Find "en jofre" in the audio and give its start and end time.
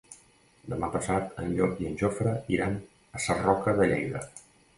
1.89-2.33